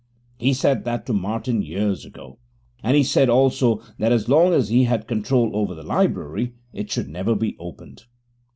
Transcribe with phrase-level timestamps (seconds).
[0.39, 2.39] He said that to Martin years ago;
[2.81, 6.89] and he said also that as long as he had control over the library it
[6.89, 8.05] should never be opened.